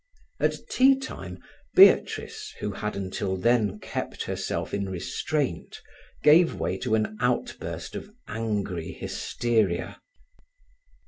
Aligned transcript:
At 0.39 0.55
tea 0.71 0.97
time 0.97 1.37
Beatrice, 1.75 2.55
who 2.59 2.71
had 2.71 2.95
until 2.95 3.37
then 3.37 3.77
kept 3.77 4.23
herself 4.23 4.73
in 4.73 4.89
restraint, 4.89 5.79
gave 6.23 6.55
way 6.55 6.79
to 6.79 6.95
an 6.95 7.19
outburst 7.21 7.95
of 7.95 8.09
angry 8.27 8.93
hysteria. 8.93 10.01